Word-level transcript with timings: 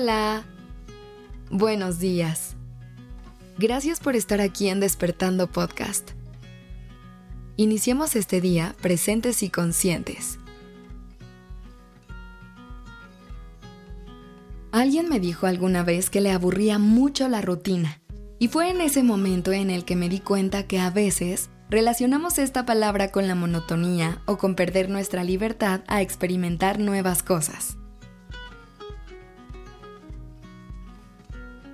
Hola. 0.00 0.44
Buenos 1.50 1.98
días. 1.98 2.54
Gracias 3.58 3.98
por 3.98 4.14
estar 4.14 4.40
aquí 4.40 4.68
en 4.68 4.78
Despertando 4.78 5.50
Podcast. 5.50 6.12
Iniciemos 7.56 8.14
este 8.14 8.40
día 8.40 8.76
presentes 8.80 9.42
y 9.42 9.50
conscientes. 9.50 10.38
Alguien 14.70 15.08
me 15.08 15.18
dijo 15.18 15.48
alguna 15.48 15.82
vez 15.82 16.10
que 16.10 16.20
le 16.20 16.30
aburría 16.30 16.78
mucho 16.78 17.26
la 17.26 17.40
rutina, 17.40 18.00
y 18.38 18.46
fue 18.46 18.70
en 18.70 18.80
ese 18.80 19.02
momento 19.02 19.50
en 19.50 19.68
el 19.68 19.84
que 19.84 19.96
me 19.96 20.08
di 20.08 20.20
cuenta 20.20 20.68
que 20.68 20.78
a 20.78 20.90
veces 20.90 21.50
relacionamos 21.70 22.38
esta 22.38 22.64
palabra 22.64 23.10
con 23.10 23.26
la 23.26 23.34
monotonía 23.34 24.22
o 24.26 24.38
con 24.38 24.54
perder 24.54 24.90
nuestra 24.90 25.24
libertad 25.24 25.80
a 25.88 26.02
experimentar 26.02 26.78
nuevas 26.78 27.24
cosas. 27.24 27.78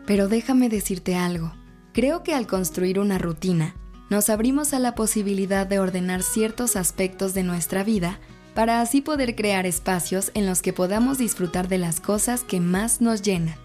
Pero 0.07 0.29
déjame 0.29 0.69
decirte 0.69 1.17
algo. 1.17 1.53
Creo 1.93 2.23
que 2.23 2.35
al 2.35 2.47
construir 2.47 2.99
una 2.99 3.19
rutina, 3.19 3.75
nos 4.11 4.29
abrimos 4.29 4.75
a 4.75 4.79
la 4.79 4.95
posibilidad 4.95 5.67
de 5.67 5.79
ordenar 5.79 6.23
ciertos 6.23 6.77
aspectos 6.77 7.35
de 7.35 7.43
nuestra 7.43 7.85
vida 7.85 8.19
para 8.55 8.81
así 8.81 9.01
poder 9.01 9.35
crear 9.35 9.67
espacios 9.67 10.31
en 10.35 10.47
los 10.47 10.63
que 10.63 10.73
podamos 10.73 11.19
disfrutar 11.19 11.69
de 11.69 11.79
las 11.79 12.01
cosas 12.01 12.43
que 12.45 12.61
más 12.61 13.01
nos 13.01 13.23
llenan. 13.23 13.57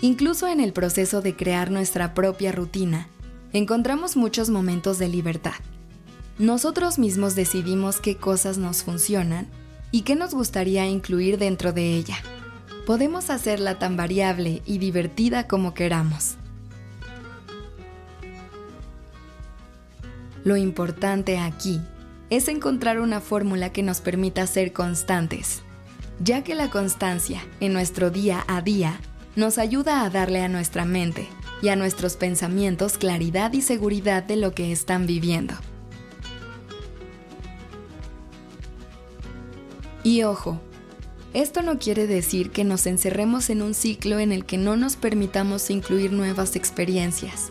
Incluso 0.00 0.46
en 0.46 0.60
el 0.60 0.72
proceso 0.72 1.22
de 1.22 1.34
crear 1.34 1.70
nuestra 1.70 2.14
propia 2.14 2.52
rutina, 2.52 3.08
encontramos 3.52 4.16
muchos 4.16 4.48
momentos 4.48 4.98
de 4.98 5.08
libertad. 5.08 5.54
Nosotros 6.38 6.98
mismos 6.98 7.34
decidimos 7.34 8.00
qué 8.00 8.16
cosas 8.16 8.58
nos 8.58 8.84
funcionan 8.84 9.48
y 9.90 10.02
qué 10.02 10.14
nos 10.14 10.34
gustaría 10.34 10.86
incluir 10.86 11.38
dentro 11.38 11.72
de 11.72 11.94
ella. 11.94 12.16
Podemos 12.86 13.30
hacerla 13.30 13.78
tan 13.78 13.96
variable 13.96 14.62
y 14.64 14.78
divertida 14.78 15.46
como 15.46 15.74
queramos. 15.74 16.36
Lo 20.44 20.56
importante 20.56 21.38
aquí 21.38 21.80
es 22.30 22.48
encontrar 22.48 23.00
una 23.00 23.20
fórmula 23.20 23.72
que 23.72 23.82
nos 23.82 24.00
permita 24.00 24.46
ser 24.46 24.72
constantes, 24.72 25.62
ya 26.20 26.42
que 26.44 26.54
la 26.54 26.70
constancia 26.70 27.42
en 27.60 27.72
nuestro 27.72 28.10
día 28.10 28.44
a 28.48 28.62
día 28.62 29.00
nos 29.36 29.58
ayuda 29.58 30.04
a 30.04 30.10
darle 30.10 30.42
a 30.42 30.48
nuestra 30.48 30.84
mente 30.84 31.28
y 31.62 31.68
a 31.68 31.76
nuestros 31.76 32.16
pensamientos 32.16 32.98
claridad 32.98 33.52
y 33.52 33.62
seguridad 33.62 34.22
de 34.22 34.36
lo 34.36 34.52
que 34.52 34.72
están 34.72 35.06
viviendo. 35.06 35.54
Y 40.08 40.22
ojo, 40.22 40.58
esto 41.34 41.60
no 41.60 41.78
quiere 41.78 42.06
decir 42.06 42.50
que 42.50 42.64
nos 42.64 42.86
encerremos 42.86 43.50
en 43.50 43.60
un 43.60 43.74
ciclo 43.74 44.18
en 44.18 44.32
el 44.32 44.46
que 44.46 44.56
no 44.56 44.74
nos 44.74 44.96
permitamos 44.96 45.68
incluir 45.68 46.14
nuevas 46.14 46.56
experiencias. 46.56 47.50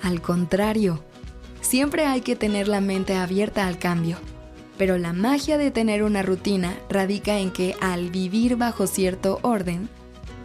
Al 0.00 0.22
contrario, 0.22 1.04
siempre 1.60 2.06
hay 2.06 2.22
que 2.22 2.34
tener 2.34 2.66
la 2.66 2.80
mente 2.80 3.14
abierta 3.14 3.66
al 3.66 3.78
cambio. 3.78 4.16
Pero 4.78 4.96
la 4.96 5.12
magia 5.12 5.58
de 5.58 5.70
tener 5.70 6.02
una 6.02 6.22
rutina 6.22 6.78
radica 6.88 7.40
en 7.40 7.50
que 7.50 7.76
al 7.82 8.08
vivir 8.08 8.56
bajo 8.56 8.86
cierto 8.86 9.38
orden, 9.42 9.90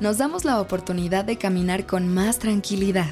nos 0.02 0.18
damos 0.18 0.44
la 0.44 0.60
oportunidad 0.60 1.24
de 1.24 1.38
caminar 1.38 1.86
con 1.86 2.14
más 2.14 2.40
tranquilidad 2.40 3.12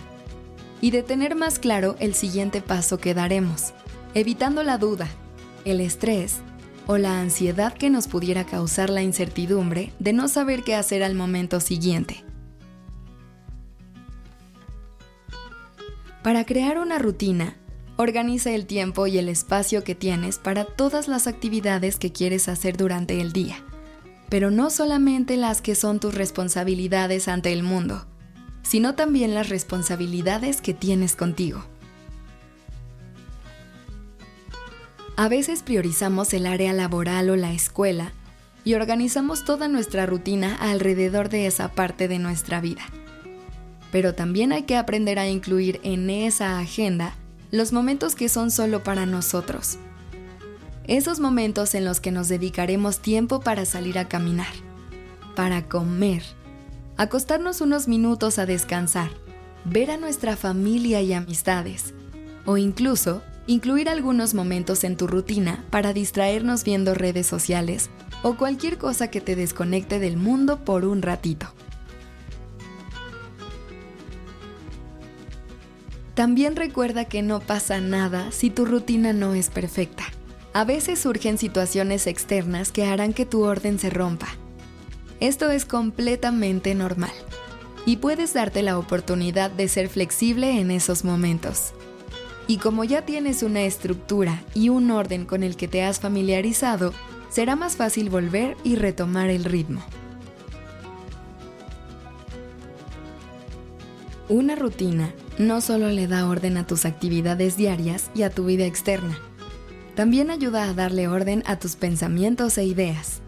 y 0.81 0.91
de 0.91 1.03
tener 1.03 1.35
más 1.35 1.57
claro 1.57 1.95
el 2.01 2.13
siguiente 2.13 2.61
paso 2.61 2.97
que 2.97 3.13
daremos, 3.13 3.73
evitando 4.13 4.61
la 4.61 4.77
duda, 4.77 5.07
el 5.63 5.79
estrés 5.79 6.41
o 6.87 6.97
la 6.97 7.19
ansiedad 7.19 7.73
que 7.73 7.89
nos 7.89 8.07
pudiera 8.07 8.45
causar 8.45 8.89
la 8.89 9.01
incertidumbre 9.01 9.91
de 9.99 10.13
no 10.13 10.27
saber 10.27 10.63
qué 10.63 10.75
hacer 10.75 11.03
al 11.03 11.15
momento 11.15 11.59
siguiente. 11.59 12.23
Para 16.23 16.45
crear 16.45 16.79
una 16.79 16.97
rutina, 16.97 17.55
organiza 17.97 18.51
el 18.51 18.65
tiempo 18.65 19.07
y 19.07 19.17
el 19.17 19.29
espacio 19.29 19.83
que 19.83 19.95
tienes 19.95 20.39
para 20.39 20.65
todas 20.65 21.07
las 21.07 21.27
actividades 21.27 21.97
que 21.97 22.11
quieres 22.11 22.49
hacer 22.49 22.77
durante 22.77 23.21
el 23.21 23.31
día, 23.31 23.57
pero 24.29 24.51
no 24.51 24.69
solamente 24.69 25.37
las 25.37 25.61
que 25.61 25.75
son 25.75 25.99
tus 25.99 26.15
responsabilidades 26.15 27.27
ante 27.27 27.53
el 27.53 27.63
mundo, 27.63 28.07
sino 28.63 28.95
también 28.95 29.35
las 29.35 29.49
responsabilidades 29.49 30.61
que 30.61 30.73
tienes 30.73 31.15
contigo. 31.15 31.63
A 35.17 35.29
veces 35.29 35.63
priorizamos 35.63 36.33
el 36.33 36.45
área 36.45 36.73
laboral 36.73 37.29
o 37.29 37.37
la 37.37 37.53
escuela 37.53 38.11
y 38.65 38.73
organizamos 38.73 39.45
toda 39.45 39.69
nuestra 39.69 40.05
rutina 40.05 40.55
alrededor 40.55 41.29
de 41.29 41.47
esa 41.47 41.71
parte 41.71 42.09
de 42.09 42.19
nuestra 42.19 42.59
vida. 42.59 42.81
Pero 43.93 44.13
también 44.13 44.51
hay 44.51 44.63
que 44.63 44.75
aprender 44.75 45.17
a 45.17 45.29
incluir 45.29 45.79
en 45.83 46.09
esa 46.09 46.59
agenda 46.59 47.15
los 47.51 47.71
momentos 47.71 48.13
que 48.13 48.27
son 48.27 48.51
solo 48.51 48.83
para 48.83 49.05
nosotros. 49.05 49.77
Esos 50.85 51.21
momentos 51.21 51.75
en 51.75 51.85
los 51.85 52.01
que 52.01 52.11
nos 52.11 52.27
dedicaremos 52.27 52.99
tiempo 52.99 53.39
para 53.39 53.63
salir 53.63 53.97
a 53.97 54.09
caminar, 54.09 54.53
para 55.33 55.69
comer, 55.69 56.23
acostarnos 56.97 57.61
unos 57.61 57.87
minutos 57.87 58.37
a 58.37 58.45
descansar, 58.45 59.11
ver 59.63 59.91
a 59.91 59.97
nuestra 59.97 60.35
familia 60.35 61.01
y 61.01 61.13
amistades, 61.13 61.93
o 62.45 62.57
incluso 62.57 63.23
incluir 63.47 63.89
algunos 63.89 64.33
momentos 64.33 64.83
en 64.83 64.97
tu 64.97 65.07
rutina 65.07 65.63
para 65.69 65.93
distraernos 65.93 66.63
viendo 66.63 66.93
redes 66.93 67.27
sociales 67.27 67.89
o 68.23 68.35
cualquier 68.37 68.77
cosa 68.77 69.09
que 69.09 69.21
te 69.21 69.35
desconecte 69.35 69.99
del 69.99 70.17
mundo 70.17 70.63
por 70.63 70.85
un 70.85 71.01
ratito. 71.01 71.47
También 76.15 76.55
recuerda 76.55 77.05
que 77.05 77.21
no 77.21 77.41
pasa 77.41 77.81
nada 77.81 78.31
si 78.31 78.49
tu 78.49 78.65
rutina 78.65 79.11
no 79.11 79.33
es 79.33 79.49
perfecta. 79.49 80.05
A 80.53 80.63
veces 80.63 80.99
surgen 80.99 81.37
situaciones 81.37 82.07
externas 82.07 82.71
que 82.71 82.85
harán 82.85 83.11
que 83.11 83.25
tu 83.25 83.43
orden 83.43 83.77
se 83.77 83.89
rompa. 83.89 84.29
Esto 85.19 85.51
es 85.51 85.65
completamente 85.65 86.73
normal 86.73 87.11
y 87.85 87.97
puedes 87.97 88.33
darte 88.33 88.61
la 88.61 88.77
oportunidad 88.77 89.51
de 89.51 89.67
ser 89.67 89.89
flexible 89.89 90.59
en 90.59 90.71
esos 90.71 91.03
momentos. 91.03 91.73
Y 92.47 92.57
como 92.57 92.83
ya 92.83 93.03
tienes 93.03 93.43
una 93.43 93.61
estructura 93.63 94.43
y 94.53 94.69
un 94.69 94.91
orden 94.91 95.25
con 95.25 95.43
el 95.43 95.55
que 95.55 95.67
te 95.67 95.83
has 95.83 95.99
familiarizado, 95.99 96.93
será 97.29 97.55
más 97.55 97.75
fácil 97.75 98.09
volver 98.09 98.55
y 98.63 98.75
retomar 98.75 99.29
el 99.29 99.43
ritmo. 99.45 99.81
Una 104.29 104.55
rutina 104.55 105.13
no 105.37 105.61
solo 105.61 105.89
le 105.89 106.07
da 106.07 106.27
orden 106.27 106.57
a 106.57 106.65
tus 106.65 106.85
actividades 106.85 107.57
diarias 107.57 108.09
y 108.15 108.23
a 108.23 108.29
tu 108.29 108.45
vida 108.45 108.65
externa, 108.65 109.17
también 109.95 110.29
ayuda 110.29 110.63
a 110.63 110.73
darle 110.73 111.07
orden 111.07 111.43
a 111.45 111.57
tus 111.57 111.75
pensamientos 111.75 112.57
e 112.57 112.65
ideas, 112.65 113.21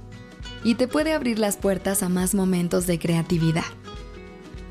y 0.64 0.76
te 0.76 0.88
puede 0.88 1.14
abrir 1.14 1.40
las 1.40 1.56
puertas 1.56 2.04
a 2.04 2.10
más 2.10 2.34
momentos 2.34 2.88
de 2.88 3.00
creatividad. 3.00 3.64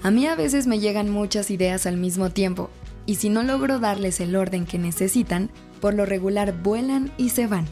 A 0.02 0.10
mí 0.10 0.26
a 0.26 0.34
veces 0.34 0.66
me 0.66 0.78
llegan 0.78 1.10
muchas 1.10 1.50
ideas 1.50 1.86
al 1.86 1.96
mismo 1.96 2.30
tiempo 2.30 2.70
y 3.06 3.14
si 3.14 3.28
no 3.28 3.42
logro 3.42 3.78
darles 3.78 4.20
el 4.20 4.36
orden 4.36 4.66
que 4.66 4.78
necesitan, 4.78 5.50
por 5.80 5.94
lo 5.94 6.04
regular 6.04 6.52
vuelan 6.62 7.12
y 7.16 7.30
se 7.30 7.46
van. 7.46 7.66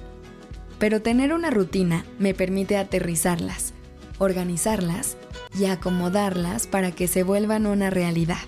Pero 0.79 1.03
tener 1.03 1.33
una 1.33 1.51
rutina 1.51 2.05
me 2.19 2.35
permite 2.35 2.77
aterrizarlas, 2.77 3.75
organizarlas 4.19 5.17
y 5.59 5.67
acomodarlas 5.67 6.67
para 6.67 6.93
que 6.93 7.09
se 7.09 7.23
vuelvan 7.23 7.67
una 7.67 7.91
realidad. 7.91 8.39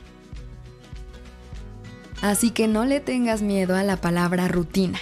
Así 2.23 2.51
que 2.51 2.69
no 2.69 2.85
le 2.85 3.01
tengas 3.01 3.43
miedo 3.43 3.77
a 3.77 3.83
la 3.83 4.01
palabra 4.01 4.49
rutina. 4.49 4.99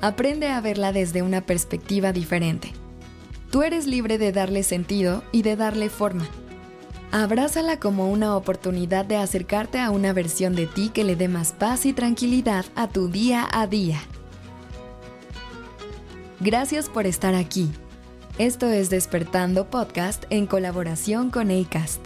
Aprende 0.00 0.48
a 0.48 0.60
verla 0.60 0.92
desde 0.92 1.22
una 1.22 1.40
perspectiva 1.40 2.12
diferente. 2.12 2.72
Tú 3.50 3.62
eres 3.62 3.86
libre 3.86 4.18
de 4.18 4.32
darle 4.32 4.62
sentido 4.62 5.22
y 5.32 5.42
de 5.42 5.56
darle 5.56 5.88
forma 5.88 6.28
Abrázala 7.16 7.78
como 7.78 8.10
una 8.10 8.36
oportunidad 8.36 9.04
de 9.04 9.16
acercarte 9.16 9.78
a 9.78 9.92
una 9.92 10.12
versión 10.12 10.56
de 10.56 10.66
ti 10.66 10.88
que 10.88 11.04
le 11.04 11.14
dé 11.14 11.28
más 11.28 11.52
paz 11.52 11.86
y 11.86 11.92
tranquilidad 11.92 12.64
a 12.74 12.88
tu 12.88 13.06
día 13.06 13.48
a 13.52 13.68
día. 13.68 14.00
Gracias 16.40 16.88
por 16.88 17.06
estar 17.06 17.36
aquí. 17.36 17.70
Esto 18.38 18.66
es 18.66 18.90
Despertando 18.90 19.70
Podcast 19.70 20.24
en 20.30 20.48
colaboración 20.48 21.30
con 21.30 21.52
ACAST. 21.52 22.04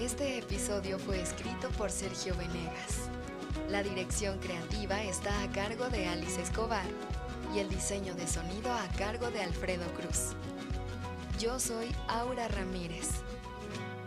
Este 0.00 0.38
episodio 0.38 1.00
fue 1.00 1.20
escrito 1.20 1.68
por 1.76 1.90
Sergio 1.90 2.36
Venegas. 2.36 3.10
La 3.68 3.82
dirección 3.82 4.38
creativa 4.38 5.02
está 5.02 5.32
a 5.42 5.50
cargo 5.50 5.88
de 5.88 6.06
Alice 6.06 6.40
Escobar 6.40 6.86
y 7.52 7.58
el 7.58 7.68
diseño 7.68 8.14
de 8.14 8.28
sonido 8.28 8.72
a 8.72 8.86
cargo 8.96 9.32
de 9.32 9.42
Alfredo 9.42 9.86
Cruz. 9.94 10.36
Yo 11.40 11.58
soy 11.58 11.88
Aura 12.06 12.46
Ramírez. 12.46 13.24